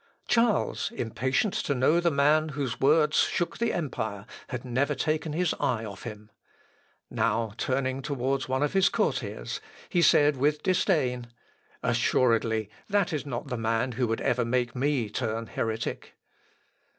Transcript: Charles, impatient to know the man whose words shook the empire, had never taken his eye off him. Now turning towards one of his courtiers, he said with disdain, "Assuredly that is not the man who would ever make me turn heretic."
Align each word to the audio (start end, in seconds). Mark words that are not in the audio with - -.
Charles, 0.27 0.89
impatient 0.95 1.53
to 1.53 1.75
know 1.75 1.99
the 1.99 2.09
man 2.09 2.49
whose 2.49 2.79
words 2.81 3.17
shook 3.17 3.59
the 3.59 3.71
empire, 3.71 4.25
had 4.47 4.65
never 4.65 4.95
taken 4.95 5.31
his 5.33 5.53
eye 5.59 5.85
off 5.85 6.01
him. 6.05 6.31
Now 7.11 7.53
turning 7.55 8.01
towards 8.01 8.49
one 8.49 8.63
of 8.63 8.73
his 8.73 8.89
courtiers, 8.89 9.61
he 9.89 10.01
said 10.01 10.37
with 10.37 10.63
disdain, 10.63 11.27
"Assuredly 11.83 12.67
that 12.89 13.13
is 13.13 13.27
not 13.27 13.49
the 13.49 13.57
man 13.57 13.91
who 13.91 14.07
would 14.07 14.21
ever 14.21 14.43
make 14.43 14.75
me 14.75 15.07
turn 15.07 15.45
heretic." 15.45 16.15